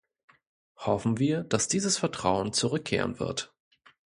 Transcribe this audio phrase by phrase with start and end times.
[0.77, 3.53] Hoffen wir, dass dieses Vertrauen zurückkehren wird.